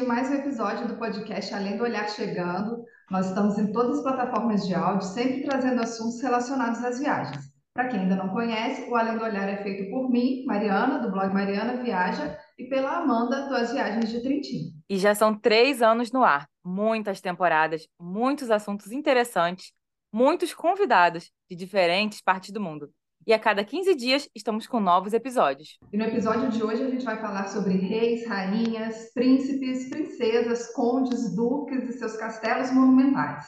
[0.00, 2.82] Mais um episódio do podcast Além do Olhar chegando.
[3.10, 7.44] Nós estamos em todas as plataformas de áudio, sempre trazendo assuntos relacionados às viagens.
[7.74, 11.10] Para quem ainda não conhece, o Além do Olhar é feito por mim, Mariana, do
[11.10, 14.72] blog Mariana Viaja, e pela Amanda, das Viagens de Trintim.
[14.88, 19.72] E já são três anos no ar, muitas temporadas, muitos assuntos interessantes,
[20.10, 22.90] muitos convidados de diferentes partes do mundo.
[23.24, 25.78] E a cada 15 dias estamos com novos episódios.
[25.92, 31.34] E no episódio de hoje a gente vai falar sobre reis, rainhas, príncipes, princesas, condes,
[31.36, 33.46] duques e seus castelos monumentais.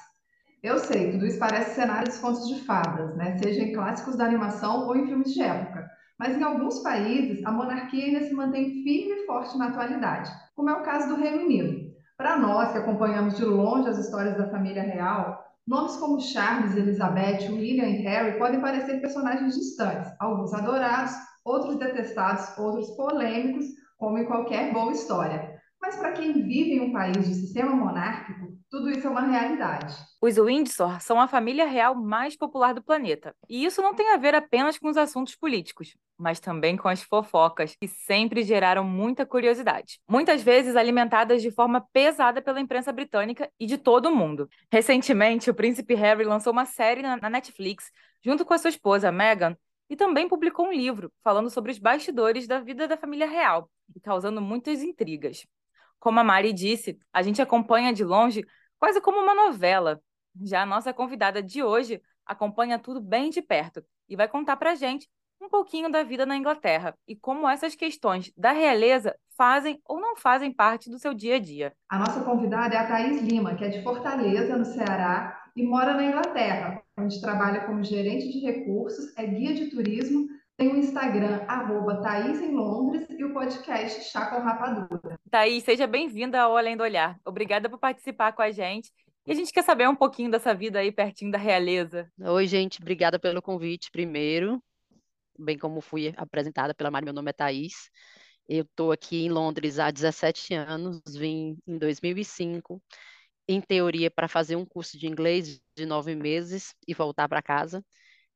[0.62, 3.36] Eu sei, tudo isso parece cenários de contos de fadas, né?
[3.38, 5.90] seja em clássicos da animação ou em filmes de época.
[6.18, 10.70] Mas em alguns países, a monarquia ainda se mantém firme e forte na atualidade, como
[10.70, 11.92] é o caso do Reino Unido.
[12.16, 17.48] Para nós que acompanhamos de longe as histórias da família real, nomes como Charles, Elizabeth,
[17.50, 21.12] William e Harry podem parecer personagens distantes, alguns adorados,
[21.44, 23.66] outros detestados, outros polêmicos,
[23.98, 25.54] como em qualquer boa história.
[25.80, 29.94] Mas para quem vive em um país de sistema monárquico, tudo isso é uma realidade.
[30.20, 33.34] Os Windsor são a família real mais popular do planeta.
[33.48, 37.02] E isso não tem a ver apenas com os assuntos políticos, mas também com as
[37.02, 40.00] fofocas, que sempre geraram muita curiosidade.
[40.08, 44.48] Muitas vezes alimentadas de forma pesada pela imprensa britânica e de todo o mundo.
[44.70, 47.90] Recentemente, o príncipe Harry lançou uma série na Netflix,
[48.24, 49.56] junto com a sua esposa, Meghan,
[49.88, 54.00] e também publicou um livro falando sobre os bastidores da vida da família real e
[54.00, 55.46] causando muitas intrigas.
[55.98, 58.44] Como a Mari disse, a gente acompanha de longe
[58.78, 60.00] quase como uma novela.
[60.42, 64.74] Já a nossa convidada de hoje acompanha tudo bem de perto e vai contar para
[64.74, 65.08] gente
[65.44, 70.16] um pouquinho da vida na Inglaterra e como essas questões da realeza fazem ou não
[70.16, 71.72] fazem parte do seu dia a dia.
[71.88, 75.94] A nossa convidada é a Thaís Lima, que é de Fortaleza, no Ceará, e mora
[75.94, 81.44] na Inglaterra, onde trabalha como gerente de recursos, é guia de turismo, tem o Instagram,
[81.46, 85.18] arroba Thaís em Londres, e o podcast Chá com Rapadura.
[85.30, 87.18] Thaís, seja bem-vinda ao Além do Olhar.
[87.24, 88.90] Obrigada por participar com a gente.
[89.26, 92.08] E a gente quer saber um pouquinho dessa vida aí pertinho da realeza.
[92.20, 94.62] Oi, gente, obrigada pelo convite primeiro.
[95.38, 97.90] Bem como fui apresentada pela Mari, meu nome é Thaís.
[98.48, 102.82] Eu estou aqui em Londres há 17 anos, vim em 2005,
[103.48, 107.84] em teoria para fazer um curso de inglês de nove meses e voltar para casa.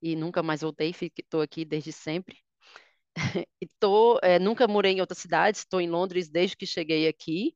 [0.03, 2.37] E nunca mais voltei, estou aqui desde sempre.
[3.61, 7.55] e tô, é, nunca morei em outra cidade, estou em Londres desde que cheguei aqui.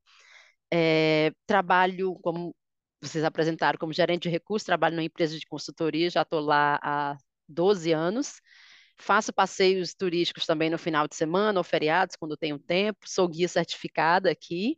[0.72, 2.54] É, trabalho, como
[3.02, 7.16] vocês apresentaram, como gerente de recursos, trabalho numa empresa de consultoria, já estou lá há
[7.48, 8.40] 12 anos.
[8.98, 13.00] Faço passeios turísticos também no final de semana ou feriados, quando tenho tempo.
[13.06, 14.76] Sou guia certificada aqui.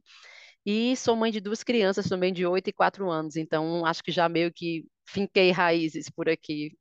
[0.64, 3.36] E sou mãe de duas crianças também, de 8 e 4 anos.
[3.36, 6.72] Então, acho que já meio que finquei raízes por aqui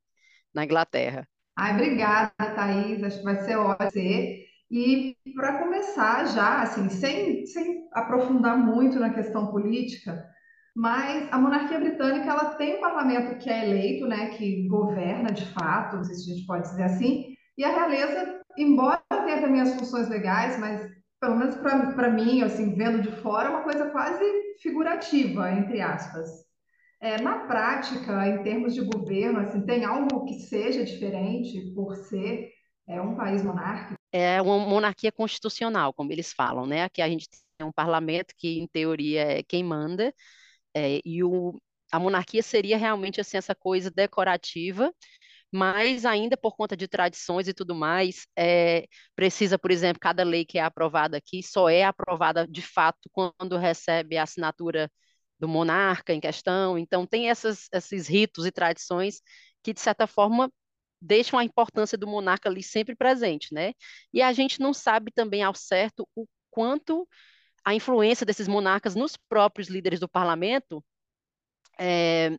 [0.54, 1.28] na Inglaterra.
[1.58, 3.04] Ai, obrigada, Thaís.
[3.04, 3.92] Acho que vai ser ótimo.
[4.72, 10.28] E para começar já, assim, sem, sem aprofundar muito na questão política,
[10.76, 15.46] mas a monarquia britânica ela tem um parlamento que é eleito, né, que governa de
[15.54, 19.62] fato, não sei se a gente pode dizer assim, e a realeza, embora tenha também
[19.62, 20.90] as funções legais, mas
[21.24, 24.24] pelo menos para mim, assim, vendo de fora, é uma coisa quase
[24.62, 26.28] figurativa, entre aspas.
[27.00, 32.50] É, na prática, em termos de governo, assim, tem algo que seja diferente por ser
[32.88, 33.96] é, um país monárquico?
[34.12, 36.84] É uma monarquia constitucional, como eles falam, né?
[36.84, 40.14] Aqui a gente tem um parlamento que, em teoria, é quem manda,
[40.76, 41.62] é, e o,
[41.92, 44.94] a monarquia seria realmente assim, essa coisa decorativa,
[45.52, 50.46] mas ainda por conta de tradições e tudo mais, é, precisa, por exemplo, cada lei
[50.46, 54.92] que é aprovada aqui só é aprovada de fato quando recebe a assinatura
[55.40, 56.78] do monarca em questão.
[56.78, 59.22] Então, tem essas, esses ritos e tradições
[59.64, 60.52] que, de certa forma,
[61.02, 63.74] deixam a importância do monarca ali sempre presente, né?
[64.14, 67.08] E a gente não sabe também ao certo o quanto
[67.66, 70.84] a influência desses monarcas nos próprios líderes do parlamento
[71.80, 72.38] é,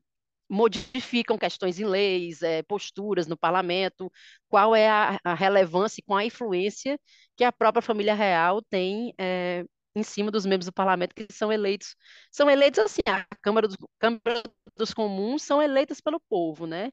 [0.49, 4.11] modificam questões em leis, é, posturas no parlamento,
[4.49, 6.99] qual é a, a, relevância e qual a influência
[7.37, 11.53] que a própria família real tem é, em cima dos membros do parlamento que são
[11.53, 11.97] eleitos.
[12.31, 14.43] São eleitos assim, a Câmara dos, Câmara
[14.77, 16.91] dos Comuns são eleitas pelo povo, né?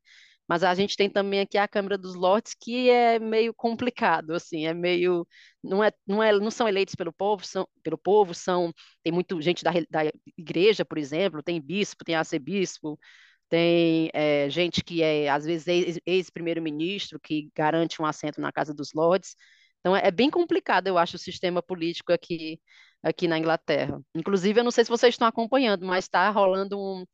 [0.51, 4.65] Mas a gente tem também aqui a Câmara dos Lordes, que é meio complicado, assim,
[4.67, 5.25] é meio
[5.63, 9.41] não é não é não são eleitos pelo povo, são pelo povo, são tem muito
[9.41, 12.99] gente da, da igreja, por exemplo, tem bispo, tem arcebispo,
[13.47, 18.91] tem é, gente que é às vezes ex-primeiro-ministro que garante um assento na Casa dos
[18.93, 19.37] Lordes.
[19.79, 22.59] Então é, é bem complicado, eu acho, o sistema político aqui
[23.01, 24.01] aqui na Inglaterra.
[24.13, 27.05] Inclusive, eu não sei se vocês estão acompanhando, mas está rolando um.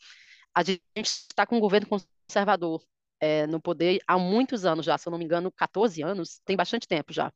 [0.55, 2.81] A gente está com um governo conservador
[3.19, 6.55] é, no poder há muitos anos já, se eu não me engano, 14 anos, tem
[6.55, 7.31] bastante tempo já.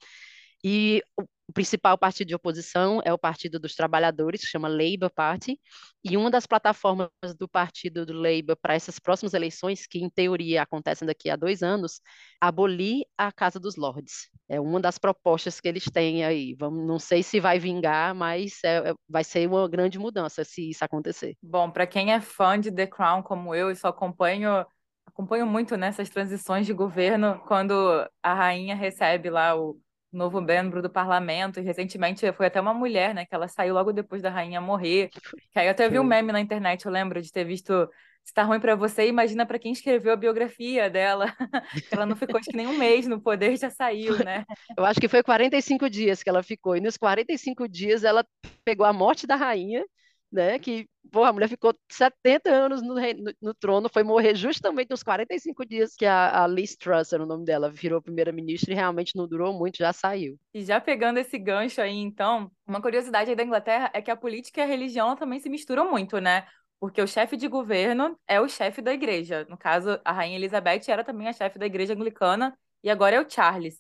[0.64, 5.60] E o principal partido de oposição é o Partido dos Trabalhadores, que chama Labour Party,
[6.04, 10.62] e uma das plataformas do Partido do Labour para essas próximas eleições, que em teoria
[10.62, 12.00] acontecem daqui a dois anos,
[12.40, 14.30] abolir a Casa dos Lordes.
[14.48, 16.56] É uma das propostas que eles têm aí.
[16.58, 20.70] Vamos, não sei se vai vingar, mas é, é vai ser uma grande mudança se
[20.70, 21.36] isso acontecer.
[21.42, 24.66] Bom, para quem é fã de The Crown como eu e só acompanho
[25.06, 27.74] acompanho muito nessas transições de governo, quando
[28.22, 29.80] a rainha recebe lá o
[30.12, 33.94] novo membro do parlamento, e recentemente foi até uma mulher, né, que ela saiu logo
[33.94, 35.10] depois da rainha morrer,
[35.52, 37.88] que aí eu até vi um meme na internet, eu lembro de ter visto
[38.24, 41.34] se tá ruim para você, imagina para quem escreveu a biografia dela.
[41.92, 44.46] ela não ficou acho que nem um mês no poder, já saiu, né?
[44.78, 46.78] Eu acho que foi 45 dias que ela ficou.
[46.78, 48.26] E nos 45 dias ela
[48.64, 49.84] pegou a morte da rainha
[50.32, 50.58] né?
[50.60, 55.04] Que porra, a mulher ficou 70 anos no, no, no, trono, foi morrer justamente nos
[55.04, 59.16] 45 dias que a, a Liz Truss, era o nome dela, virou primeira-ministra e realmente
[59.16, 60.40] não durou muito, já saiu.
[60.54, 64.16] E já pegando esse gancho aí, então, uma curiosidade aí da Inglaterra é que a
[64.16, 66.46] política e a religião também se misturam muito, né?
[66.80, 69.46] Porque o chefe de governo é o chefe da igreja.
[69.50, 73.22] No caso, a rainha Elizabeth era também a chefe da igreja anglicana e agora é
[73.22, 73.80] o Charles.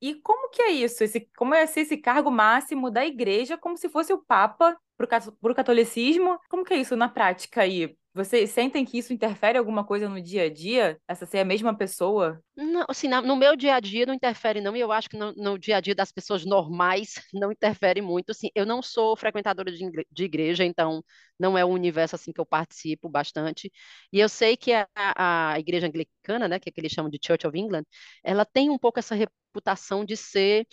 [0.00, 1.04] E como que é isso?
[1.04, 4.76] Esse, como é esse cargo máximo da igreja, como se fosse o Papa
[5.06, 6.38] para o catolicismo?
[6.48, 7.96] Como que é isso na prática aí?
[8.14, 11.00] Vocês sentem que isso interfere alguma coisa no dia a dia?
[11.08, 12.42] Essa ser a mesma pessoa?
[12.54, 15.32] Não, assim, no meu dia a dia não interfere não, e eu acho que no,
[15.32, 18.30] no dia a dia das pessoas normais não interfere muito.
[18.30, 21.02] Assim, eu não sou frequentadora de, igreja, então
[21.38, 23.72] não é um universo assim que eu participo bastante.
[24.12, 27.18] E eu sei que a, a igreja anglicana, né, que, é que eles chamam de
[27.24, 27.84] Church of England,
[28.22, 30.66] ela tem um pouco essa reputação de ser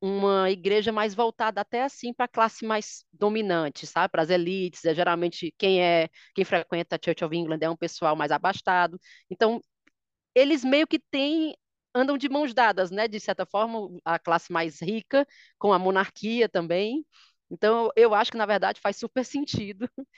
[0.00, 4.10] uma igreja mais voltada até assim para a classe mais dominante, sabe?
[4.12, 7.76] Para as elites, é geralmente quem é quem frequenta a Church of England é um
[7.76, 8.98] pessoal mais abastado.
[9.30, 9.60] Então,
[10.34, 11.54] eles meio que têm
[11.94, 13.08] andam de mãos dadas, né?
[13.08, 15.26] De certa forma, a classe mais rica
[15.58, 17.04] com a monarquia também.
[17.50, 19.88] Então, eu acho que na verdade faz super sentido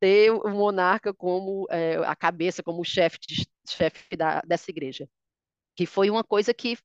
[0.00, 3.18] ter o monarca como é, a cabeça, como chefe
[3.68, 4.04] chefe
[4.46, 5.08] dessa igreja,
[5.76, 6.76] que foi uma coisa que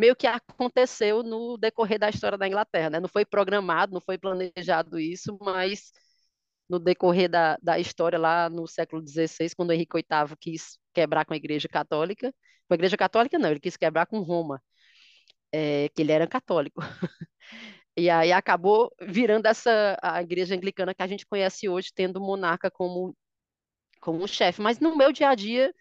[0.00, 3.00] meio que aconteceu no decorrer da história da Inglaterra, né?
[3.00, 5.92] Não foi programado, não foi planejado isso, mas
[6.68, 11.34] no decorrer da, da história lá no século XVI, quando Henrique VIII quis quebrar com
[11.34, 12.32] a Igreja Católica,
[12.68, 14.62] com a Igreja Católica não, ele quis quebrar com Roma,
[15.52, 16.80] é, que ele era católico.
[17.96, 22.22] E aí acabou virando essa a igreja anglicana que a gente conhece hoje, tendo o
[22.22, 23.14] monarca como
[24.00, 24.62] como chefe.
[24.62, 25.72] Mas no meu dia a dia,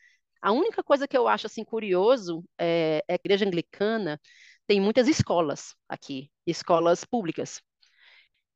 [0.42, 4.20] a única coisa que eu acho assim curioso é, é a igreja anglicana
[4.68, 7.62] tem muitas escolas aqui, escolas públicas.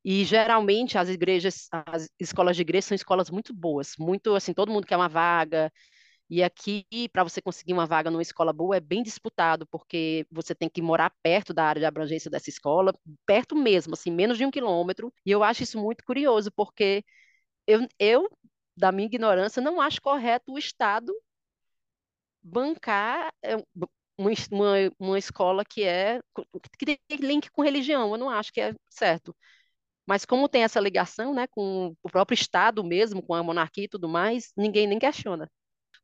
[0.04, 4.70] E geralmente as igrejas, as escolas de igreja são escolas muito boas, muito assim, todo
[4.72, 5.72] mundo quer uma vaga.
[6.30, 10.54] E aqui, para você conseguir uma vaga numa escola boa, é bem disputado, porque você
[10.54, 12.94] tem que morar perto da área de abrangência dessa escola,
[13.26, 15.12] perto mesmo, assim, menos de um quilômetro.
[15.24, 17.04] E eu acho isso muito curioso, porque
[17.66, 18.28] eu, eu
[18.76, 21.12] da minha ignorância, não acho correto o Estado
[22.44, 23.88] bancar é, uma,
[24.50, 26.20] uma, uma escola que é
[26.78, 29.34] que tem link com religião, eu não acho que é certo.
[30.06, 33.88] Mas como tem essa ligação, né, com o próprio Estado mesmo, com a monarquia e
[33.88, 35.50] tudo mais, ninguém nem questiona.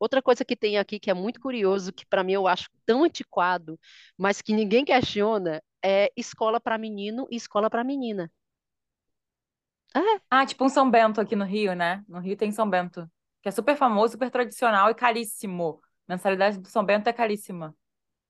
[0.00, 3.04] Outra coisa que tem aqui que é muito curioso, que para mim eu acho tão
[3.04, 3.78] antiquado,
[4.18, 8.30] mas que ninguém questiona, é escola para menino e escola para menina.
[9.94, 10.00] É.
[10.30, 12.04] Ah, tipo um São Bento aqui no Rio, né?
[12.08, 13.10] No Rio tem São Bento,
[13.42, 15.80] que é super famoso, super tradicional e caríssimo.
[16.10, 17.74] Mensalidade do São Bento é caríssima.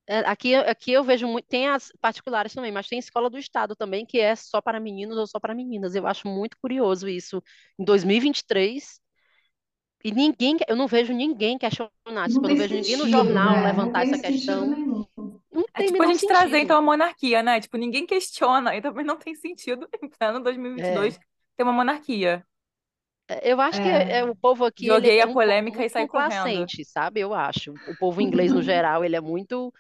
[0.06, 3.76] É, aqui, aqui eu vejo muito, tem as particulares também, mas tem escola do estado
[3.76, 5.94] também que é só para meninos ou só para meninas.
[5.94, 7.42] Eu acho muito curioso isso.
[7.78, 9.00] Em 2023,
[10.02, 13.66] e ninguém, eu não vejo ninguém questionar, tipo, eu não vejo ninguém no jornal né?
[13.66, 14.66] levantar essa questão.
[14.66, 15.06] Nenhum.
[15.52, 16.36] Não é tem é tipo a gente sentido.
[16.36, 17.60] trazer então a monarquia, né?
[17.60, 21.18] Tipo, ninguém questiona, e também não tem sentido em plano 2022 é.
[21.56, 22.44] ter uma monarquia.
[23.42, 23.82] Eu acho é.
[23.82, 24.86] que é, o povo aqui.
[24.86, 26.66] Joguei é a um polêmica e saí correndo.
[26.84, 27.20] sabe?
[27.20, 27.72] Eu acho.
[27.88, 29.72] O povo inglês, no geral, ele é muito.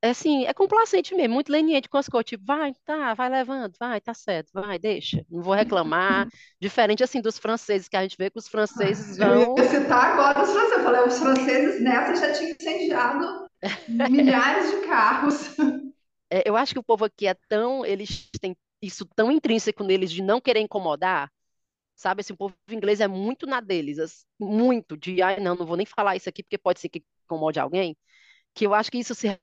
[0.00, 2.28] Assim, é complacente mesmo, muito leniente com as coisas.
[2.28, 5.24] Tipo, vai, tá, vai levando, vai, tá certo, vai, deixa.
[5.28, 6.28] Não vou reclamar.
[6.60, 9.56] Diferente, assim, dos franceses, que a gente vê que os franceses vão.
[9.56, 10.76] Eu ia citar agora os franceses.
[10.76, 13.48] Eu falei, os franceses nessa já tinham incendiado
[14.10, 15.56] milhares de carros.
[16.30, 17.84] É, eu acho que o povo aqui é tão.
[17.84, 21.28] Eles têm isso tão intrínseco neles de não querer incomodar
[21.98, 22.20] sabe?
[22.20, 25.76] Assim, o povo inglês é muito na deles, assim, muito de, ai, não, não vou
[25.76, 27.96] nem falar isso aqui porque pode ser que incomode alguém,
[28.54, 29.38] que eu acho que isso se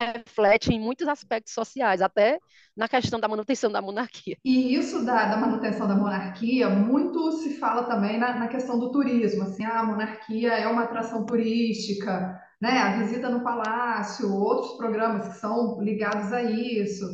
[0.00, 2.40] reflete em muitos aspectos sociais, até
[2.74, 4.36] na questão da manutenção da monarquia.
[4.44, 8.90] E isso da, da manutenção da monarquia, muito se fala também na, na, questão do
[8.90, 12.78] turismo, assim, ah, a monarquia é uma atração turística, né?
[12.78, 17.04] A visita no palácio, outros programas que são ligados a isso.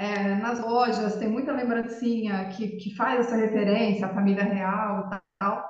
[0.00, 5.18] É, nas lojas tem muita lembrancinha que, que faz essa referência à família real e
[5.38, 5.62] tal.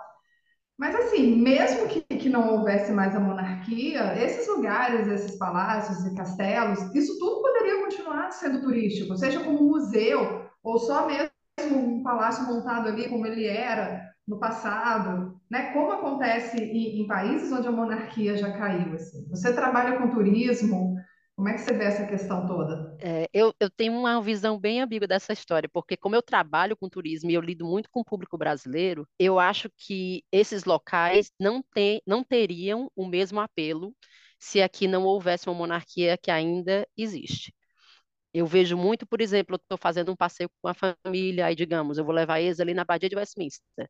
[0.78, 6.14] Mas assim, mesmo que, que não houvesse mais a monarquia, esses lugares, esses palácios e
[6.14, 12.02] castelos, isso tudo poderia continuar sendo turístico, seja como um museu ou só mesmo um
[12.04, 15.72] palácio montado ali como ele era no passado, né?
[15.72, 18.94] Como acontece em, em países onde a monarquia já caiu.
[18.94, 19.28] Assim.
[19.28, 20.94] Você trabalha com turismo,
[21.40, 22.84] como é que você vê essa questão toda?
[23.02, 26.88] É, eu, eu tenho uma visão bem ambígua dessa história, porque como eu trabalho com
[26.88, 31.62] turismo e eu lido muito com o público brasileiro, eu acho que esses locais não,
[31.74, 33.94] tem, não teriam o mesmo apelo
[34.38, 37.54] se aqui não houvesse uma monarquia que ainda existe.
[38.34, 41.98] Eu vejo muito, por exemplo, eu estou fazendo um passeio com a família, aí digamos,
[41.98, 43.88] eu vou levar eles ali na Badia de Westminster.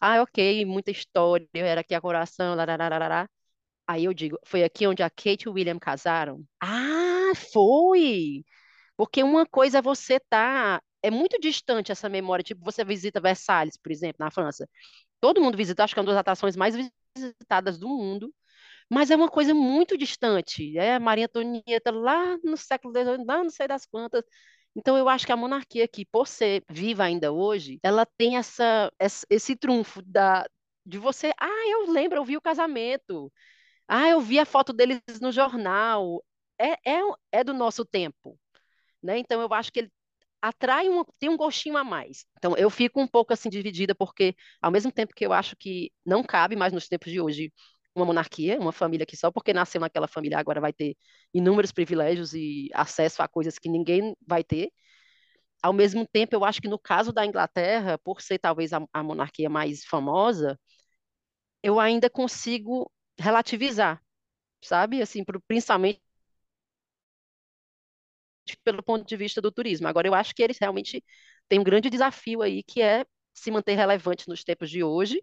[0.00, 3.28] Ah, ok, muita história, era aqui a coração, larararará.
[3.90, 6.44] Aí eu digo, foi aqui onde a Kate e o William casaram?
[6.62, 8.44] Ah, foi!
[8.96, 10.82] Porque uma coisa é você tá.
[11.02, 12.42] É muito distante essa memória.
[12.44, 14.68] Tipo, você visita Versalhes, por exemplo, na França.
[15.20, 16.76] Todo mundo visita, acho que é uma das atrações mais
[17.16, 18.34] visitadas do mundo.
[18.90, 20.76] Mas é uma coisa muito distante.
[20.78, 24.24] É Maria Antonieta lá no século XVIII, lá não sei das quantas.
[24.76, 28.92] Então, eu acho que a monarquia aqui, por ser viva ainda hoje, ela tem essa,
[29.30, 30.46] esse trunfo da,
[30.86, 31.32] de você.
[31.40, 33.32] Ah, eu lembro, eu vi o casamento.
[33.92, 36.24] Ah, eu vi a foto deles no jornal.
[36.58, 37.00] É, é,
[37.32, 38.38] é do nosso tempo.
[39.02, 39.18] Né?
[39.18, 39.92] Então, eu acho que ele
[40.42, 42.26] atrai um, tem um gostinho a mais.
[42.38, 45.92] Então, eu fico um pouco assim dividida, porque ao mesmo tempo que eu acho que
[46.06, 47.52] não cabe mais nos tempos de hoje
[47.96, 50.96] uma monarquia, uma família que só porque nasceu naquela família agora vai ter
[51.34, 54.70] inúmeros privilégios e acesso a coisas que ninguém vai ter.
[55.62, 59.02] Ao mesmo tempo, eu acho que no caso da Inglaterra, por ser talvez a, a
[59.02, 60.58] monarquia mais famosa,
[61.62, 64.02] eu ainda consigo relativizar,
[64.62, 65.02] sabe?
[65.02, 66.02] Assim, principalmente
[68.64, 69.86] pelo ponto de vista do turismo.
[69.88, 71.04] Agora, eu acho que eles realmente
[71.48, 75.22] têm um grande desafio aí, que é se manter relevante nos tempos de hoje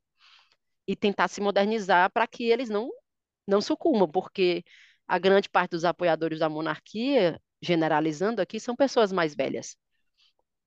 [0.88, 2.90] e tentar se modernizar para que eles não,
[3.48, 4.64] não sucumbam, porque
[5.08, 9.78] a grande parte dos apoiadores da monarquia, generalizando aqui, são pessoas mais velhas.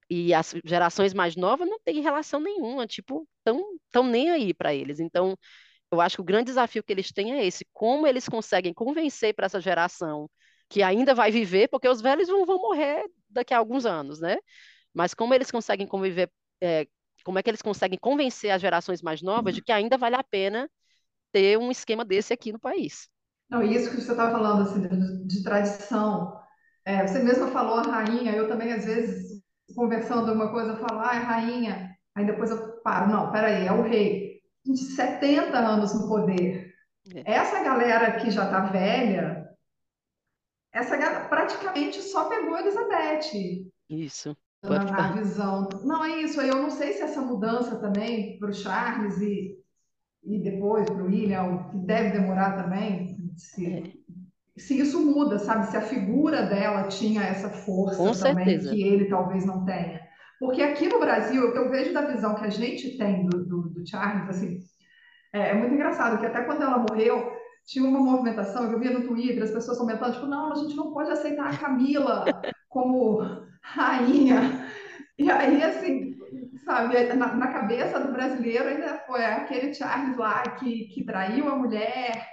[0.08, 4.74] E as gerações mais novas não têm relação nenhuma, tipo, tão, tão nem aí para
[4.74, 4.98] eles.
[4.98, 5.36] Então,
[5.90, 9.34] eu acho que o grande desafio que eles têm é esse: como eles conseguem convencer
[9.34, 10.28] para essa geração
[10.68, 14.36] que ainda vai viver, porque os velhos vão, vão morrer daqui a alguns anos, né?
[14.94, 16.30] Mas como eles conseguem conviver,
[16.60, 16.86] é,
[17.24, 20.22] como é que eles conseguem convencer as gerações mais novas de que ainda vale a
[20.22, 20.70] pena
[21.32, 23.08] ter um esquema desse aqui no país?
[23.48, 26.40] Não, isso que você estava falando assim, de, de tradição.
[26.84, 29.42] É, você mesma falou a rainha, eu também, às vezes,
[29.74, 31.96] conversando uma coisa, eu falo, ah, é rainha.
[32.14, 34.29] Aí depois eu paro, não, peraí, é o rei.
[34.64, 36.72] De 70 anos no poder.
[37.14, 37.32] É.
[37.32, 39.48] Essa galera que já está velha,
[40.72, 43.70] essa galera praticamente só pegou Elizabeth.
[43.88, 45.68] Isso na, na visão.
[45.84, 46.40] Não, é isso.
[46.40, 49.58] Eu não sei se essa mudança também para o Charles e,
[50.24, 53.82] e depois para o William, que deve demorar também, se, é.
[54.56, 55.66] se isso muda, sabe?
[55.66, 58.70] Se a figura dela tinha essa força Com também certeza.
[58.70, 59.99] que ele talvez não tenha.
[60.40, 63.44] Porque aqui no Brasil, o que eu vejo da visão que a gente tem do,
[63.44, 64.58] do, do Charles, assim,
[65.34, 67.30] é, é muito engraçado, que até quando ela morreu,
[67.66, 70.94] tinha uma movimentação, eu via no Twitter, as pessoas comentando, tipo, não, a gente não
[70.94, 72.24] pode aceitar a Camila
[72.70, 73.20] como
[73.62, 74.66] rainha.
[75.18, 76.16] E aí, assim,
[76.64, 81.56] sabe, na, na, cabeça do brasileiro ainda foi aquele Charles lá que, que traiu a
[81.56, 82.26] mulher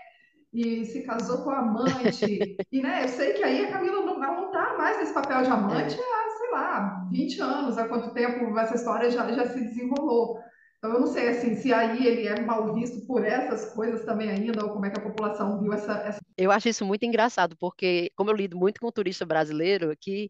[0.53, 2.39] e se casou com a amante.
[2.71, 5.49] e, né, eu sei que aí a Camila não, não tá mais nesse papel de
[5.49, 6.26] amante é.
[6.57, 10.39] Lá, 20 anos, há quanto tempo essa história já, já se desenrolou.
[10.77, 14.29] Então, eu não sei assim, se aí ele é mal visto por essas coisas também
[14.29, 16.19] ainda, ou como é que a população viu essa, essa...
[16.37, 20.29] Eu acho isso muito engraçado, porque como eu lido muito com turista brasileiro, que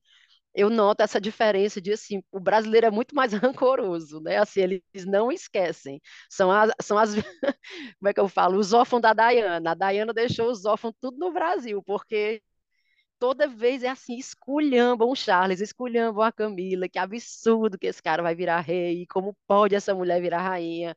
[0.56, 4.38] eu noto essa diferença de assim, o brasileiro é muito mais rancoroso, né?
[4.38, 6.02] Assim, eles não esquecem.
[6.30, 7.14] São as, são as
[8.00, 8.58] como é que eu falo?
[8.58, 9.72] Os órfãos da Dayana.
[9.72, 12.42] A Dayana deixou os órfãos tudo no Brasil, porque
[13.20, 18.24] toda vez é assim, esculhambam o Charles, esculhambam a Camila, que absurdo que esse cara
[18.24, 20.96] vai virar rei, como pode essa mulher virar rainha?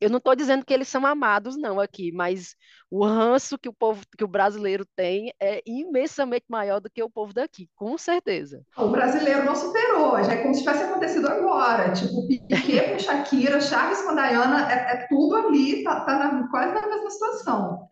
[0.00, 2.56] Eu não estou dizendo que eles são amados, não, aqui, mas
[2.90, 7.08] o ranço que o povo, que o brasileiro tem é imensamente maior do que o
[7.08, 8.62] povo daqui, com certeza.
[8.76, 11.92] O brasileiro não superou, já é como se tivesse acontecido agora.
[11.92, 16.74] Tipo, Piquet com Shakira, Chaves com Diana, é, é, tudo ali, tá, tá na, quase
[16.74, 17.88] na mesma situação.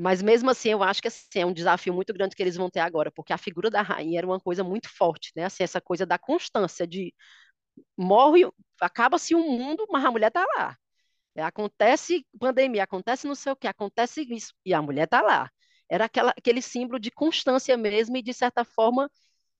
[0.00, 2.70] Mas mesmo assim, eu acho que assim, é um desafio muito grande que eles vão
[2.70, 5.44] ter agora, porque a figura da rainha era uma coisa muito forte, né?
[5.44, 7.14] Assim, essa coisa da constância de
[7.96, 8.42] morre,
[8.80, 10.76] acaba-se o mundo, mas a mulher está lá.
[11.34, 15.50] É, acontece pandemia, acontece não sei o que, acontece isso, e a mulher está lá.
[15.88, 19.10] Era aquela, aquele símbolo de constância mesmo e, de certa forma,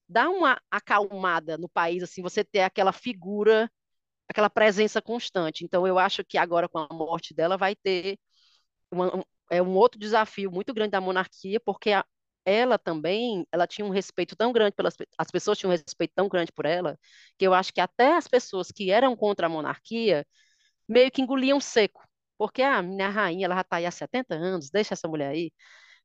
[0.09, 3.71] dá uma acalmada no país, assim, você ter aquela figura,
[4.29, 5.65] aquela presença constante.
[5.65, 8.19] Então, eu acho que agora, com a morte dela, vai ter
[8.91, 12.05] uma, um, é um outro desafio muito grande da monarquia, porque a,
[12.45, 16.29] ela também, ela tinha um respeito tão grande pelas as pessoas tinham um respeito tão
[16.29, 16.99] grande por ela,
[17.39, 20.27] que eu acho que até as pessoas que eram contra a monarquia
[20.89, 22.03] meio que engoliam seco,
[22.39, 25.53] porque a minha rainha, ela já está aí há 70 anos, deixa essa mulher aí.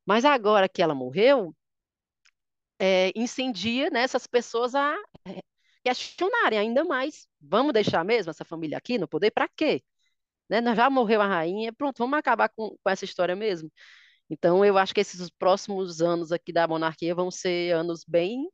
[0.06, 1.56] Mas agora que ela morreu,
[2.80, 4.96] é, incendia né, essas pessoas a
[5.28, 5.42] é,
[5.84, 7.28] questionarem ainda mais.
[7.40, 9.32] Vamos deixar mesmo essa família aqui no poder?
[9.32, 9.84] Para quê?
[10.50, 10.62] Né?
[10.76, 13.72] Já morreu a rainha, pronto, vamos acabar com, com essa história mesmo.
[14.30, 18.48] Então, eu acho que esses próximos anos aqui da monarquia vão ser anos bem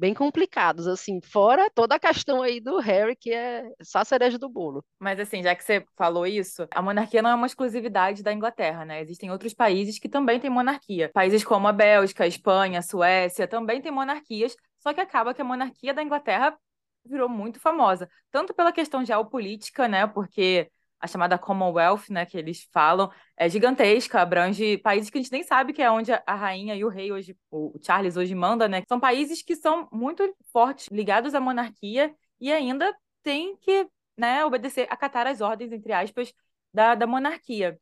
[0.00, 4.38] bem complicados, assim, fora toda a questão aí do Harry, que é só a cereja
[4.38, 4.82] do bolo.
[4.98, 8.82] Mas assim, já que você falou isso, a monarquia não é uma exclusividade da Inglaterra,
[8.86, 9.02] né?
[9.02, 11.10] Existem outros países que também têm monarquia.
[11.12, 15.42] Países como a Bélgica, a Espanha, a Suécia também têm monarquias, só que acaba que
[15.42, 16.56] a monarquia da Inglaterra
[17.04, 20.06] virou muito famosa, tanto pela questão geopolítica, né?
[20.06, 25.32] Porque a chamada Commonwealth, né, que eles falam, é gigantesca, abrange países que a gente
[25.32, 28.68] nem sabe que é onde a rainha e o rei hoje, o Charles hoje manda,
[28.68, 28.82] né?
[28.86, 34.86] São países que são muito fortes, ligados à monarquia e ainda tem que, né, obedecer,
[34.90, 36.32] acatar as ordens, entre aspas,
[36.72, 37.78] da, da monarquia.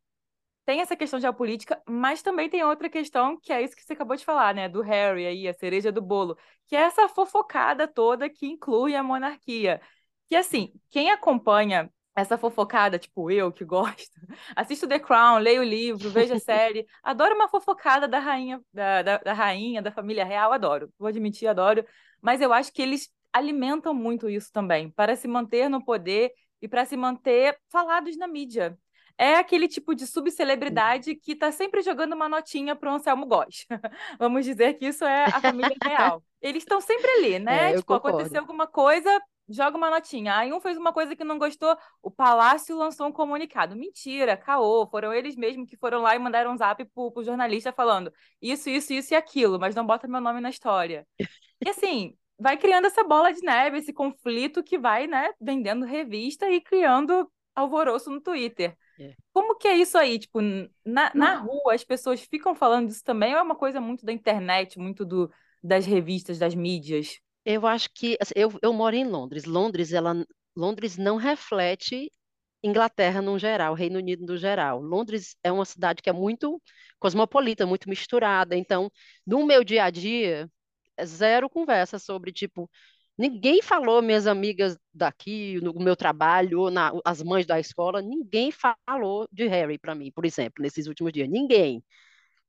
[0.64, 4.16] Tem essa questão geopolítica, mas também tem outra questão, que é isso que você acabou
[4.16, 8.28] de falar, né, do Harry aí, a cereja do bolo, que é essa fofocada toda
[8.28, 9.80] que inclui a monarquia.
[10.28, 14.20] Que assim, quem acompanha essa fofocada, tipo eu que gosto,
[14.56, 19.02] assisto The Crown, leio o livro, vejo a série, adoro uma fofocada da rainha, da,
[19.02, 21.84] da, da, rainha, da família real, adoro, vou admitir, adoro,
[22.20, 26.66] mas eu acho que eles alimentam muito isso também, para se manter no poder e
[26.66, 28.76] para se manter falados na mídia.
[29.16, 33.66] É aquele tipo de subcelebridade que está sempre jogando uma notinha para o Anselmo Góes.
[34.18, 36.22] Vamos dizer que isso é a família real.
[36.40, 37.72] Eles estão sempre ali, né?
[37.72, 39.11] É, tipo, aconteceu alguma coisa,
[39.48, 40.37] joga uma notinha.
[40.37, 43.74] Aí um fez uma coisa que não gostou, o Palácio lançou um comunicado.
[43.74, 47.72] Mentira, caô, foram eles mesmos que foram lá e mandaram um zap pro, pro jornalista
[47.72, 51.06] falando isso, isso, isso e aquilo, mas não bota meu nome na história.
[51.18, 56.48] E assim, vai criando essa bola de neve, esse conflito que vai, né, vendendo revista
[56.50, 58.76] e criando alvoroço no Twitter.
[59.00, 59.14] É.
[59.32, 60.18] Como que é isso aí?
[60.18, 60.40] Tipo,
[60.84, 64.12] na, na rua as pessoas ficam falando disso também ou é uma coisa muito da
[64.12, 65.30] internet, muito do,
[65.62, 67.20] das revistas, das mídias?
[67.44, 69.44] Eu acho que assim, eu, eu moro em Londres.
[69.44, 70.14] Londres, ela,
[70.57, 72.12] Londres não reflete
[72.62, 74.81] Inglaterra no geral, Reino Unido no geral.
[74.83, 76.61] Londres é uma cidade que é muito
[76.98, 78.57] cosmopolita, muito misturada.
[78.57, 78.90] Então,
[79.27, 80.51] no meu dia a dia,
[80.96, 82.70] é zero conversa sobre tipo
[83.18, 89.29] ninguém falou minhas amigas daqui no meu trabalho na, as mães da escola, ninguém falou
[89.33, 91.29] de Harry para mim, por exemplo, nesses últimos dias.
[91.29, 91.83] Ninguém.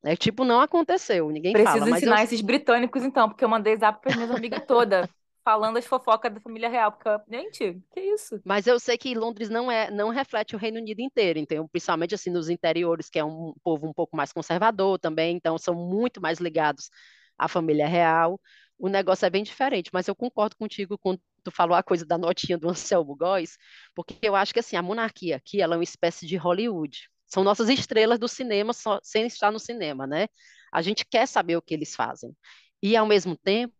[0.04, 1.98] É tipo, não aconteceu, ninguém Preciso fala.
[1.98, 2.24] ensinar eu...
[2.24, 5.08] esses britânicos, então, porque eu mandei zap para minhas amigas todas,
[5.44, 6.94] falando as fofocas da família real.
[6.94, 8.40] Porque, gente, que isso?
[8.46, 12.16] Mas eu sei que Londres não é, não reflete o Reino Unido inteiro, então, principalmente
[12.16, 16.22] assim nos interiores, que é um povo um pouco mais conservador também, então são muito
[16.22, 16.90] mais ligados
[17.38, 18.40] à família real.
[18.78, 22.18] O negócio é bem diferente, mas eu concordo contigo quando tu falou a coisa da
[22.18, 23.58] notinha do Anselmo Góes,
[23.94, 27.44] porque eu acho que assim, a monarquia aqui, ela é uma espécie de Hollywood são
[27.44, 30.28] nossas estrelas do cinema só, sem estar no cinema, né?
[30.72, 32.36] A gente quer saber o que eles fazem.
[32.82, 33.74] E, ao mesmo tempo,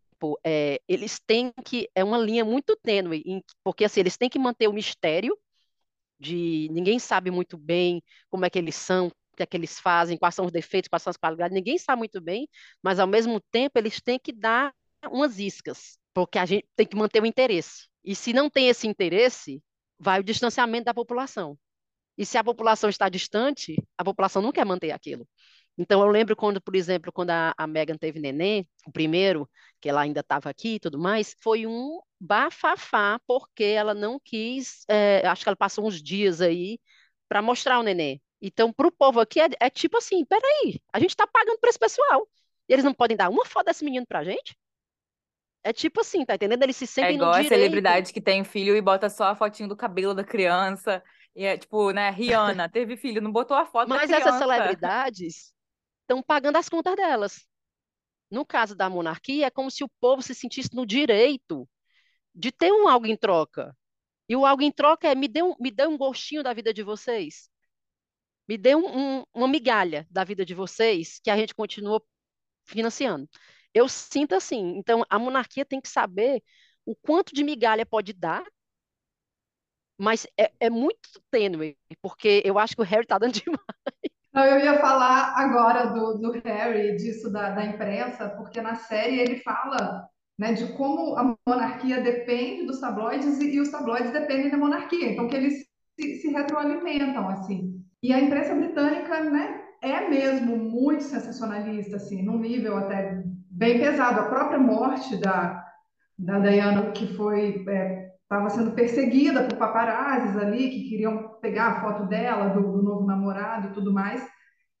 [0.44, 1.88] é, eles têm que.
[1.94, 5.36] É uma linha muito tênue, em, porque assim, eles têm que manter o mistério
[6.18, 9.80] de ninguém sabe muito bem como é que eles são, o que é que eles
[9.80, 12.48] fazem, quais são os defeitos, quais são as qualidades, ninguém sabe muito bem,
[12.82, 14.72] mas ao mesmo tempo eles têm que dar
[15.10, 17.88] umas iscas, porque a gente tem que manter o interesse.
[18.04, 19.62] E se não tem esse interesse,
[19.98, 21.58] vai o distanciamento da população.
[22.20, 25.26] E se a população está distante, a população não quer manter aquilo.
[25.78, 29.48] Então, eu lembro quando, por exemplo, quando a, a Megan teve neném, o primeiro,
[29.80, 34.84] que ela ainda estava aqui e tudo mais, foi um bafafá, porque ela não quis,
[34.86, 36.78] é, acho que ela passou uns dias aí
[37.26, 38.20] para mostrar o neném.
[38.42, 41.70] Então, para o povo aqui, é, é, tipo assim, peraí, a gente está pagando para
[41.70, 42.28] esse pessoal.
[42.68, 44.54] E eles não podem dar uma foto desse menino para a gente?
[45.64, 46.62] É tipo assim, tá entendendo?
[46.64, 47.54] Eles se sentem é igual no direito.
[47.54, 51.02] a celebridade que tem filho e bota só a fotinho do cabelo da criança.
[51.40, 55.54] E é tipo, né, Rihanna teve filho, não botou a foto Mas da essas celebridades
[56.02, 57.48] estão pagando as contas delas.
[58.30, 61.66] No caso da monarquia, é como se o povo se sentisse no direito
[62.34, 63.74] de ter um algo em troca.
[64.28, 66.74] E o algo em troca é me dê um, me dê um gostinho da vida
[66.74, 67.48] de vocês.
[68.46, 72.02] Me dê um, um, uma migalha da vida de vocês que a gente continua
[72.66, 73.26] financiando.
[73.72, 74.76] Eu sinto assim.
[74.76, 76.42] Então, a monarquia tem que saber
[76.84, 78.44] o quanto de migalha pode dar
[80.00, 83.60] mas é, é muito tênue, porque eu acho que o Harry tá dando demais.
[84.32, 89.18] Não, eu ia falar agora do, do Harry, disso da, da imprensa, porque na série
[89.18, 90.08] ele fala
[90.38, 95.12] né, de como a monarquia depende dos tabloides e, e os tabloides dependem da monarquia,
[95.12, 95.66] então que eles
[95.98, 97.84] se, se retroalimentam assim.
[98.02, 104.20] E a imprensa britânica, né, é mesmo muito sensacionalista, assim, num nível até bem pesado.
[104.20, 105.62] A própria morte da,
[106.18, 107.62] da Diana, que foi
[108.30, 113.04] estava sendo perseguida por paparazzis ali que queriam pegar a foto dela do, do novo
[113.04, 114.24] namorado e tudo mais.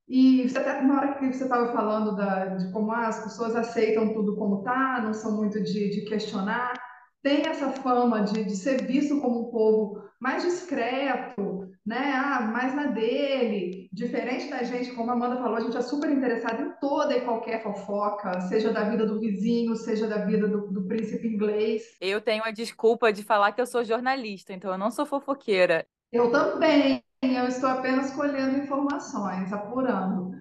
[0.08, 3.56] E você até na hora que você estava falando da, de como ah, as pessoas
[3.56, 6.74] aceitam tudo como tá, não são muito de, de questionar,
[7.22, 12.12] tem essa fama de, de ser visto como um povo mais discreto, né?
[12.14, 16.10] Ah, mais na dele, diferente da gente, como a Amanda falou, a gente é super
[16.10, 20.68] interessado em toda e qualquer fofoca, seja da vida do vizinho, seja da vida do,
[20.68, 21.96] do príncipe inglês.
[22.00, 25.86] Eu tenho a desculpa de falar que eu sou jornalista, então eu não sou fofoqueira.
[26.12, 30.32] Eu também eu estou apenas colhendo informações, apurando.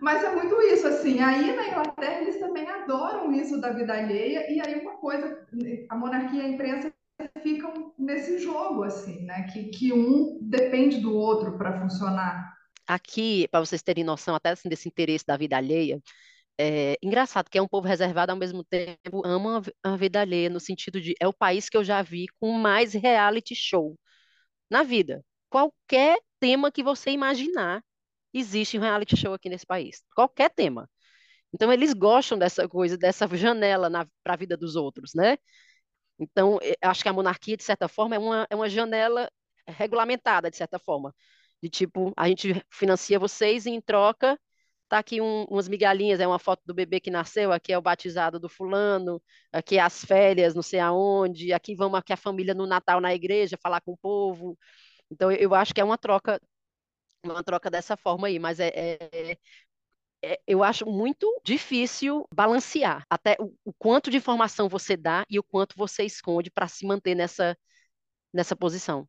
[0.00, 4.50] Mas é muito isso, assim, aí na Inglaterra eles também adoram isso da vida alheia,
[4.50, 5.46] e aí uma coisa,
[5.88, 6.92] a monarquia e a imprensa
[7.42, 12.49] ficam nesse jogo, assim, né, que, que um depende do outro para funcionar.
[12.90, 16.00] Aqui, para vocês terem noção até assim, desse interesse da vida alheia,
[16.58, 20.60] é engraçado que é um povo reservado, ao mesmo tempo ama a vida alheia, no
[20.60, 23.98] sentido de é o país que eu já vi com mais reality show
[24.70, 27.82] na vida qualquer tema que você imaginar,
[28.32, 30.02] existe um reality show aqui nesse país.
[30.14, 30.88] Qualquer tema.
[31.54, 33.90] Então, eles gostam dessa coisa, dessa janela
[34.22, 35.38] para a vida dos outros, né?
[36.18, 39.30] Então, acho que a monarquia, de certa forma, é uma, é uma janela
[39.66, 41.14] regulamentada, de certa forma.
[41.62, 44.38] De tipo, a gente financia vocês e em troca
[44.90, 47.82] tá aqui um, umas migalhinhas, é uma foto do bebê que nasceu, aqui é o
[47.82, 52.54] batizado do fulano, aqui é as férias, não sei aonde, aqui vamos aqui a família
[52.54, 54.58] no Natal na igreja falar com o povo.
[55.10, 56.40] Então, eu acho que é uma troca,
[57.24, 59.38] uma troca dessa forma aí, mas é, é,
[60.24, 65.38] é eu acho muito difícil balancear até o, o, quanto de informação você dá e
[65.38, 67.56] o quanto você esconde para se manter nessa,
[68.32, 69.08] nessa posição.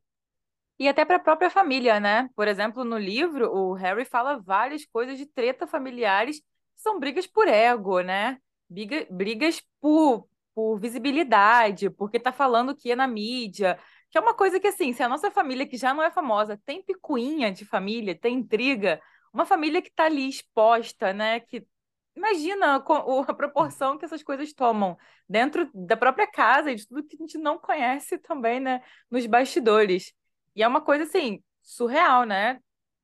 [0.78, 2.28] E até para a própria família, né?
[2.34, 6.42] Por exemplo, no livro, o Harry fala várias coisas de treta familiares,
[6.76, 8.38] são brigas por ego, né?
[8.68, 13.78] Briga, brigas por, por visibilidade, porque tá falando que é na mídia,
[14.10, 16.60] que é uma coisa que, assim, se a nossa família, que já não é famosa,
[16.66, 19.00] tem picuinha de família, tem intriga,
[19.32, 21.40] uma família que está ali exposta, né?
[21.40, 21.66] Que
[22.14, 27.16] imagina a proporção que essas coisas tomam dentro da própria casa e de tudo que
[27.16, 28.82] a gente não conhece também, né?
[29.10, 30.12] Nos bastidores.
[30.54, 32.60] E é uma coisa, assim, surreal, né?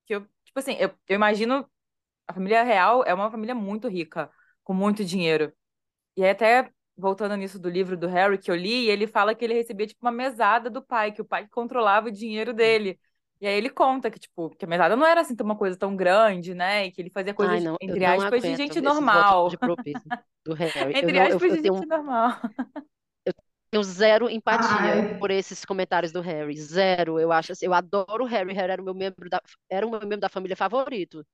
[0.06, 1.68] Que eu, tipo assim, eu, eu imagino
[2.26, 4.30] a família real é uma família muito rica,
[4.62, 5.52] com muito dinheiro.
[6.16, 9.44] E aí até voltando nisso do livro do Harry que eu li, ele fala que
[9.44, 12.98] ele recebia tipo uma mesada do pai, que o pai controlava o dinheiro dele.
[13.40, 15.94] E aí ele conta que, tipo, que a mesada não era assim uma coisa tão
[15.94, 16.86] grande, né?
[16.86, 19.48] E que ele fazia coisas, Ai, não, entre aspas, de gente normal.
[19.48, 19.56] De
[20.44, 20.98] do Harry.
[20.98, 22.36] entre eu aspas, eu, eu, de gente normal.
[23.68, 25.18] Eu tenho zero empatia Ai.
[25.18, 26.56] por esses comentários do Harry.
[26.56, 27.20] Zero.
[27.20, 28.54] Eu acho assim, eu adoro o Harry.
[28.54, 31.24] Harry era o meu membro da, era o meu membro da família favorito.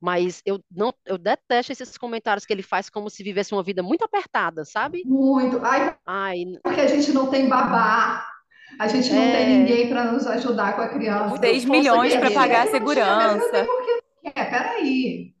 [0.00, 3.82] Mas eu não, eu detesto esses comentários que ele faz como se vivesse uma vida
[3.82, 5.02] muito apertada, sabe?
[5.04, 5.60] Muito.
[5.64, 8.24] Ai, Ai porque a gente não tem babá.
[8.78, 9.32] A gente não é...
[9.32, 11.38] tem ninguém para nos ajudar com a criança.
[11.38, 13.66] 6 milhões para pagar a segurança.
[14.22, 15.34] É, peraí.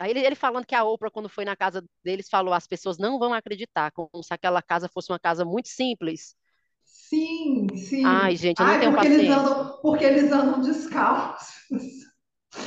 [0.00, 2.96] Aí ele, ele, falando que a Oprah, quando foi na casa deles, falou: as pessoas
[2.96, 6.34] não vão acreditar, como se aquela casa fosse uma casa muito simples.
[6.82, 8.02] Sim, sim.
[8.06, 9.22] Ai, gente, eu não Ai, tenho porque paciência.
[9.22, 11.54] Eles andam, porque eles andam descalços.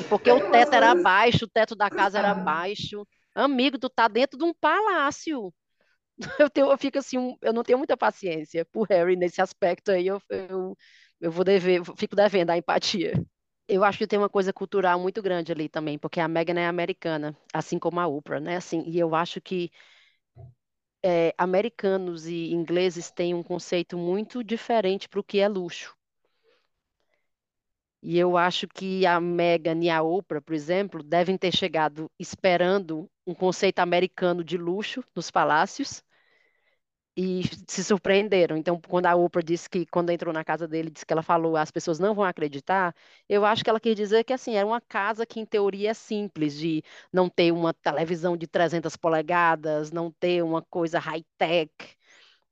[0.07, 3.05] Porque o teto era baixo, o teto da casa era baixo.
[3.33, 5.51] Amigo, tu tá dentro de um palácio.
[6.39, 10.05] Eu, tenho, eu fico assim, eu não tenho muita paciência por Harry nesse aspecto aí.
[10.07, 10.77] Eu, eu,
[11.19, 13.13] eu vou dever, fico devendo a empatia.
[13.67, 16.67] Eu acho que tem uma coisa cultural muito grande ali também, porque a Meghan é
[16.67, 18.57] americana, assim como a Oprah, né?
[18.57, 19.71] Assim, e eu acho que
[21.01, 25.95] é, americanos e ingleses têm um conceito muito diferente para o que é luxo.
[28.03, 33.09] E eu acho que a Meghan e a Oprah, por exemplo, devem ter chegado esperando
[33.25, 36.03] um conceito americano de luxo nos palácios
[37.15, 38.57] e se surpreenderam.
[38.57, 41.55] Então, quando a Oprah disse que, quando entrou na casa dele, disse que ela falou,
[41.57, 42.95] as pessoas não vão acreditar,
[43.29, 45.93] eu acho que ela quer dizer que, assim, era uma casa que, em teoria, é
[45.93, 51.71] simples, de não ter uma televisão de 300 polegadas, não ter uma coisa high-tech,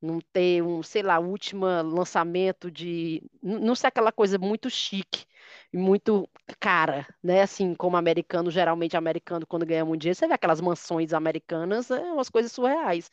[0.02, 5.26] não ter um, sei lá, último lançamento de, não ser aquela coisa muito chique
[5.72, 6.28] e muito
[6.60, 7.42] cara, né?
[7.44, 12.00] Assim, como americano, geralmente americano quando ganha um dinheiro, você vê aquelas mansões americanas, é
[12.14, 13.12] umas coisas surreais.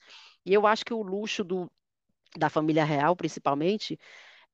[0.48, 1.70] E eu acho que o luxo do,
[2.38, 3.98] da família real, principalmente,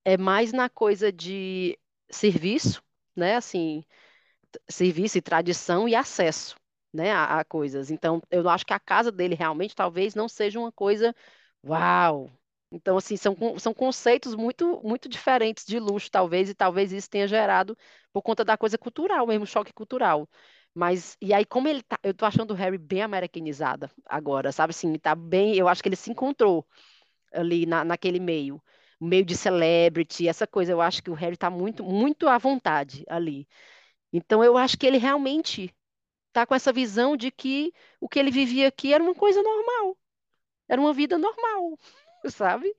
[0.04, 1.78] é mais na coisa de
[2.11, 2.83] serviço,
[3.16, 3.37] né?
[3.37, 3.85] Assim,
[4.68, 6.57] serviço e tradição e acesso,
[6.92, 7.90] né, a, a coisas.
[7.90, 11.14] Então, eu acho que a casa dele realmente talvez não seja uma coisa
[11.64, 12.30] Uau!
[12.72, 17.26] Então, assim, são, são conceitos muito, muito diferentes de luxo, talvez, e talvez isso tenha
[17.28, 17.76] gerado
[18.12, 20.28] por conta da coisa cultural, mesmo choque cultural.
[20.74, 24.70] Mas, e aí, como ele tá, eu tô achando o Harry bem americanizada agora, sabe
[24.72, 26.66] assim, tá bem, eu acho que ele se encontrou
[27.32, 28.62] ali na, naquele meio,
[29.00, 33.04] meio de celebrity, essa coisa, eu acho que o Harry tá muito, muito à vontade
[33.08, 33.48] ali.
[34.12, 35.74] Então, eu acho que ele realmente
[36.32, 39.96] tá com essa visão de que o que ele vivia aqui era uma coisa normal,
[40.68, 41.78] era uma vida normal,
[42.30, 42.74] sabe?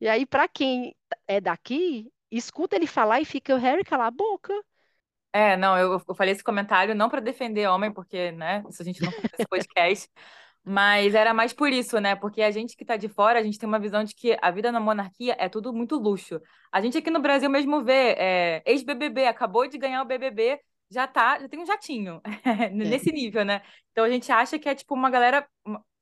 [0.00, 0.96] E aí, para quem
[1.28, 4.52] é daqui, escuta ele falar e fica, o Harry, cala a boca.
[5.32, 8.84] É, não, eu, eu falei esse comentário não para defender homem, porque, né, isso a
[8.84, 10.10] gente não faz esse podcast,
[10.64, 12.14] mas era mais por isso, né?
[12.16, 14.50] Porque a gente que tá de fora, a gente tem uma visão de que a
[14.50, 16.40] vida na monarquia é tudo muito luxo.
[16.72, 21.06] A gente aqui no Brasil mesmo vê, é, ex-BBB, acabou de ganhar o BBB, já
[21.06, 22.68] tá, já tem um jatinho, é.
[22.70, 23.62] nesse nível, né?
[23.92, 25.46] Então a gente acha que é tipo uma galera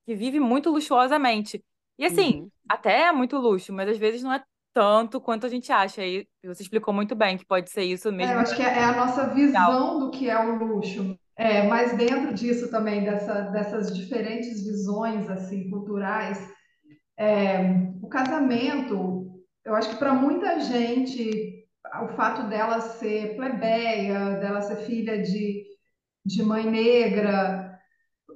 [0.07, 1.63] que vive muito luxuosamente.
[1.99, 2.51] E assim, uhum.
[2.69, 4.43] até é muito luxo, mas às vezes não é
[4.79, 6.07] tanto quanto a gente acha.
[6.07, 8.33] E você explicou muito bem que pode ser isso mesmo.
[8.33, 11.19] É, eu acho que é, é a nossa visão do que é o luxo.
[11.37, 16.49] É, mas dentro disso também, dessa, dessas diferentes visões assim culturais,
[17.19, 17.59] é,
[18.01, 21.67] o casamento, eu acho que para muita gente,
[22.05, 25.65] o fato dela ser plebeia, dela ser filha de,
[26.25, 27.77] de mãe negra,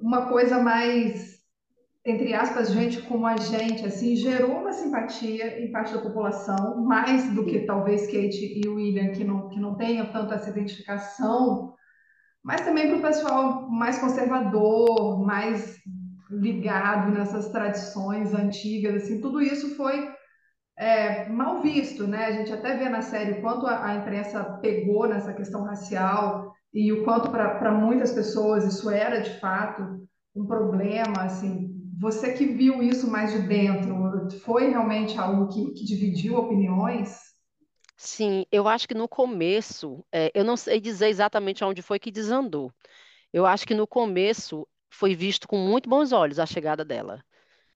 [0.01, 1.32] uma coisa mais
[2.05, 7.33] entre aspas, gente como a gente, assim, gerou uma simpatia em parte da população, mais
[7.33, 11.75] do que talvez Kate e William, que não, que não tenham tanto essa identificação,
[12.43, 15.77] mas também para o pessoal mais conservador, mais
[16.29, 20.11] ligado nessas tradições antigas, assim, tudo isso foi
[20.77, 22.25] é, mal visto, né?
[22.27, 26.53] A gente até vê na série o quanto a, a imprensa pegou nessa questão racial
[26.75, 30.03] e o quanto para muitas pessoas isso era de fato
[30.35, 35.85] um problema, assim, você que viu isso mais de dentro, foi realmente algo que, que
[35.85, 37.17] dividiu opiniões?
[37.97, 42.11] Sim, eu acho que no começo, é, eu não sei dizer exatamente onde foi que
[42.11, 42.73] desandou.
[43.33, 47.25] Eu acho que no começo foi visto com muito bons olhos a chegada dela.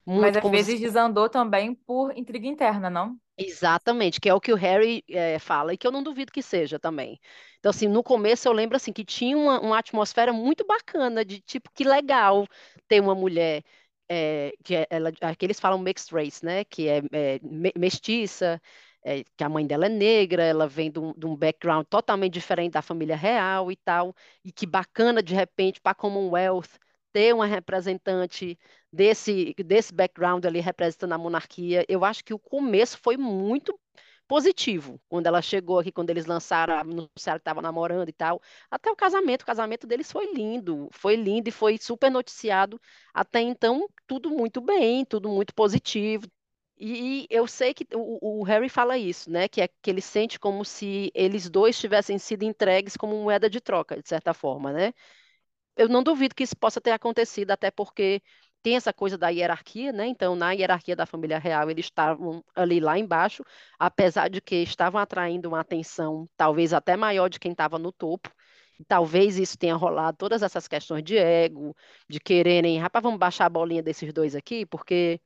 [0.05, 0.79] Muito Mas às vezes se...
[0.79, 3.17] desandou também por intriga interna, não?
[3.39, 6.41] Exatamente, que é o que o Harry é, fala e que eu não duvido que
[6.41, 7.19] seja também.
[7.59, 11.39] Então, assim, no começo eu lembro assim que tinha uma, uma atmosfera muito bacana de
[11.39, 12.47] tipo que legal
[12.87, 13.63] ter uma mulher
[14.09, 16.63] é, que é, ela, aqui eles falam mixed race, né?
[16.63, 17.39] Que é, é
[17.77, 18.61] mestiça,
[19.03, 22.33] é, que a mãe dela é negra, ela vem de um, de um, background totalmente
[22.33, 26.69] diferente da família real e tal, e que bacana de repente para a Commonwealth
[27.13, 28.57] ter uma representante
[28.91, 31.85] desse, desse background ali representando a monarquia.
[31.87, 33.79] Eu acho que o começo foi muito
[34.27, 38.41] positivo quando ela chegou aqui, quando eles lançaram, anunciaram que estavam namorando e tal.
[38.69, 42.79] Até o casamento, o casamento deles foi lindo, foi lindo e foi super noticiado.
[43.13, 46.27] Até então, tudo muito bem, tudo muito positivo.
[46.79, 49.47] E eu sei que o, o, Harry fala isso, né?
[49.47, 53.59] Que é que ele sente como se eles dois tivessem sido entregues como moeda de
[53.59, 54.93] troca, de certa forma, né?
[55.75, 58.21] Eu não duvido que isso possa ter acontecido, até porque
[58.63, 60.07] tem essa coisa da hierarquia, né?
[60.07, 63.43] Então, na hierarquia da família real, eles estavam ali lá embaixo,
[63.79, 68.31] apesar de que estavam atraindo uma atenção talvez até maior de quem estava no topo.
[68.87, 71.75] Talvez isso tenha rolado todas essas questões de ego,
[72.09, 75.19] de quererem, rapaz, vamos baixar a bolinha desses dois aqui, porque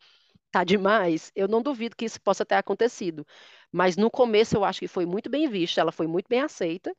[0.51, 1.31] tá demais.
[1.35, 3.25] Eu não duvido que isso possa ter acontecido.
[3.71, 6.95] Mas no começo eu acho que foi muito bem vista, ela foi muito bem aceita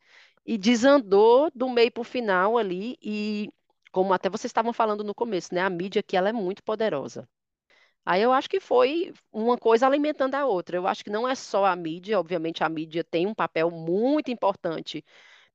[0.47, 3.51] e desandou do meio para o final ali e
[3.93, 5.63] como até vocês estavam falando no começo, né?
[5.63, 7.29] A mídia aqui ela é muito poderosa.
[8.05, 10.77] Aí eu acho que foi uma coisa alimentando a outra.
[10.77, 14.31] Eu acho que não é só a mídia, obviamente a mídia tem um papel muito
[14.31, 15.05] importante,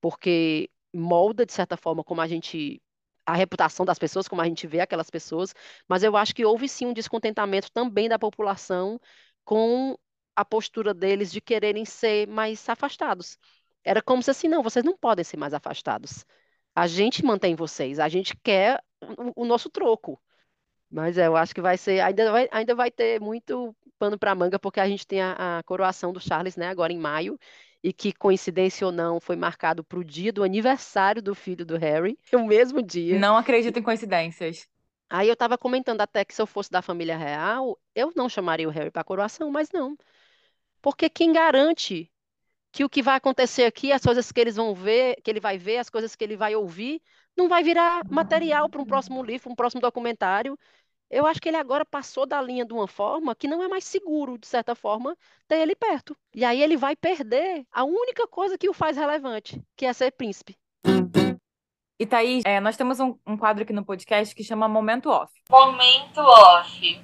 [0.01, 2.81] porque molda, de certa forma, como a gente.
[3.25, 5.53] a reputação das pessoas, como a gente vê aquelas pessoas,
[5.87, 8.99] mas eu acho que houve sim um descontentamento também da população
[9.45, 9.97] com
[10.35, 13.37] a postura deles de quererem ser mais afastados.
[13.83, 16.25] Era como se assim, não, vocês não podem ser mais afastados.
[16.77, 20.21] A gente mantém vocês, a gente quer o, o nosso troco.
[20.91, 24.35] Mas é, eu acho que vai ser, ainda vai, ainda vai ter muito pano para
[24.35, 27.35] manga, porque a gente tem a, a, coroação do Charles, né, agora em maio,
[27.83, 31.77] e que, coincidência ou não, foi marcado para o dia do aniversário do filho do
[31.77, 33.17] Harry, o mesmo dia.
[33.17, 34.69] Não acredito em coincidências.
[35.09, 38.67] Aí eu estava comentando até que se eu fosse da família real, eu não chamaria
[38.67, 39.97] o Harry para a coroação, mas não.
[40.79, 42.11] Porque quem garante
[42.77, 45.57] que o que vai acontecer aqui, as coisas que eles vão ver, que ele vai
[45.57, 47.01] ver, as coisas que ele vai ouvir,
[47.35, 50.55] não vai virar material para um próximo livro, um próximo documentário.
[51.09, 53.83] Eu acho que ele agora passou da linha de uma forma que não é mais
[53.83, 56.15] seguro, de certa forma, ter ele perto.
[56.35, 60.11] E aí ele vai perder a única coisa que o faz relevante, que é ser
[60.11, 60.55] príncipe.
[61.99, 65.33] E Thaís, é, nós temos um, um quadro aqui no podcast que chama Momento Off.
[65.49, 67.01] Momento Off.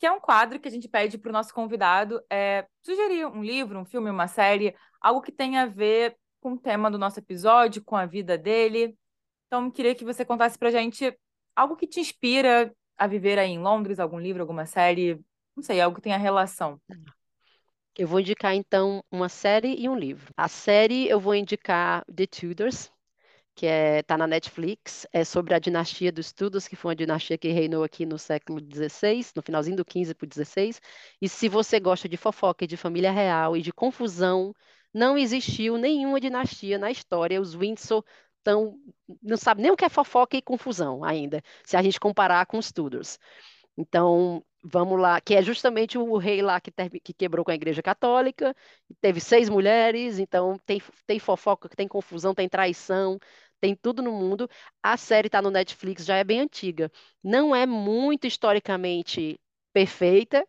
[0.00, 3.44] Que é um quadro que a gente pede para o nosso convidado é, sugerir um
[3.44, 7.18] livro, um filme, uma série, algo que tenha a ver com o tema do nosso
[7.18, 8.96] episódio, com a vida dele.
[9.46, 11.14] Então, queria que você contasse para a gente
[11.54, 15.20] algo que te inspira a viver aí em Londres, algum livro, alguma série,
[15.54, 16.80] não sei, algo que tenha relação.
[17.98, 20.32] Eu vou indicar então uma série e um livro.
[20.34, 22.90] A série eu vou indicar The Tudors,
[23.60, 27.36] que está é, na Netflix, é sobre a dinastia dos Tudors, que foi uma dinastia
[27.36, 30.80] que reinou aqui no século XVI, no finalzinho do XV para o XVI.
[31.20, 34.54] E se você gosta de fofoca e de família real e de confusão,
[34.94, 37.38] não existiu nenhuma dinastia na história.
[37.38, 38.02] Os Windsor
[38.38, 38.78] estão,
[39.22, 42.56] não sabe nem o que é fofoca e confusão ainda, se a gente comparar com
[42.56, 43.18] os Tudors.
[43.76, 46.70] Então, vamos lá, que é justamente o rei lá que,
[47.02, 48.54] que quebrou com a Igreja Católica,
[49.00, 53.18] teve seis mulheres, então tem, tem fofoca, tem confusão, tem traição,
[53.60, 54.48] tem tudo no mundo.
[54.82, 56.90] A série está no Netflix, já é bem antiga.
[57.22, 59.40] Não é muito historicamente
[59.72, 60.46] perfeita,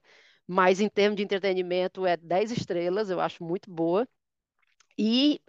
[0.47, 4.07] mas em termos de entretenimento é 10 estrelas, eu acho muito boa.
[4.97, 5.41] E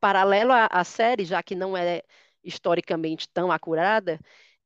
[0.00, 2.02] paralelo à, à série, já que não é
[2.42, 4.20] historicamente tão acurada,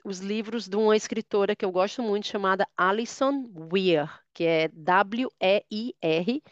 [0.05, 6.43] os livros de uma escritora que eu gosto muito, chamada Alison Weir, que é W-E-I-R,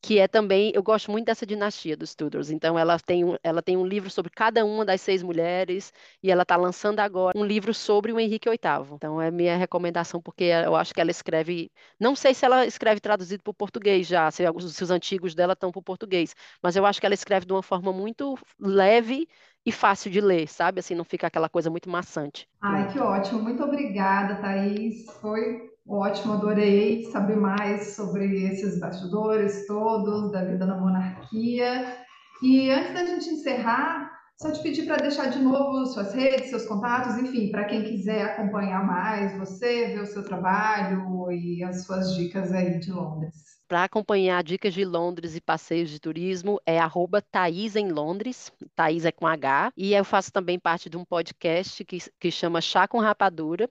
[0.00, 2.50] que é também, eu gosto muito dessa dinastia dos Tudors.
[2.50, 6.30] Então, ela tem, um, ela tem um livro sobre cada uma das seis mulheres e
[6.30, 8.92] ela está lançando agora um livro sobre o Henrique VIII.
[8.94, 11.70] Então, é minha recomendação, porque eu acho que ela escreve.
[11.98, 15.52] Não sei se ela escreve traduzido para o português já, se, se os antigos dela
[15.54, 19.28] estão para o português, mas eu acho que ela escreve de uma forma muito leve
[19.66, 20.80] e fácil de ler, sabe?
[20.80, 22.48] Assim, não fica aquela coisa muito maçante.
[22.60, 23.42] Ai, que ótimo.
[23.42, 25.04] Muito obrigada, Thaís.
[25.20, 31.96] Foi ótimo, adorei saber mais sobre esses bastidores todos da vida na monarquia.
[32.42, 36.64] E antes da gente encerrar, só te pedir para deixar de novo suas redes, seus
[36.66, 42.14] contatos, enfim, para quem quiser acompanhar mais você, ver o seu trabalho e as suas
[42.14, 43.34] dicas aí de Londres.
[43.66, 49.04] Para acompanhar dicas de Londres e passeios de turismo é arroba Thaís em Londres, Thaís
[49.04, 52.88] é com H, e eu faço também parte de um podcast que, que chama Chá
[52.88, 53.68] com Rapadura.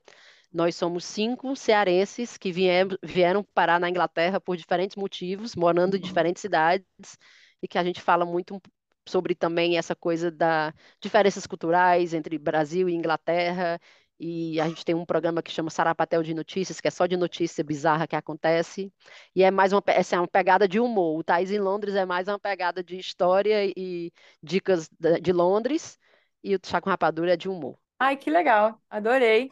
[0.51, 6.41] Nós somos cinco cearenses que vieram, parar na Inglaterra por diferentes motivos, morando em diferentes
[6.41, 6.85] cidades,
[7.61, 8.61] e que a gente fala muito
[9.07, 13.79] sobre também essa coisa da diferenças culturais entre Brasil e Inglaterra
[14.19, 17.15] e a gente tem um programa que chama Sarapatel de Notícias, que é só de
[17.15, 18.91] notícia bizarra que acontece,
[19.35, 21.19] e é mais uma, essa é uma pegada de humor.
[21.19, 24.89] O Thais em Londres é mais uma pegada de história e dicas
[25.21, 25.99] de Londres,
[26.43, 27.77] e o Chá com Rapadura é de humor.
[27.99, 29.51] Ai, que legal, adorei.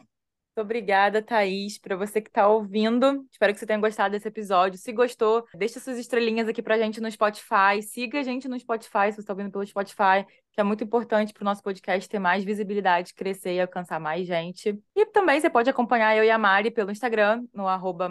[0.56, 3.26] Muito obrigada, Thaís, para você que está ouvindo.
[3.30, 4.78] Espero que você tenha gostado desse episódio.
[4.78, 7.82] Se gostou, deixa suas estrelinhas aqui para a gente no Spotify.
[7.82, 11.34] Siga a gente no Spotify, se você está ouvindo pelo Spotify, que é muito importante
[11.34, 14.80] para o nosso podcast ter mais visibilidade, crescer e alcançar mais gente.
[14.94, 18.10] E também você pode acompanhar eu e a Mari pelo Instagram, no arroba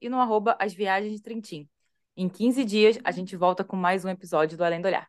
[0.00, 1.68] e no arroba As Viagens de Trintim.
[2.16, 5.08] Em 15 dias, a gente volta com mais um episódio do Além do Olhar.